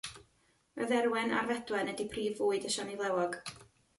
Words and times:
Y 0.85 0.87
dderwen 0.91 1.35
a'r 1.41 1.51
fedwen 1.51 1.93
ydy 1.93 2.07
prif 2.13 2.35
fwyd 2.39 2.65
y 2.71 2.75
siani 2.77 2.99
flewog. 3.03 3.37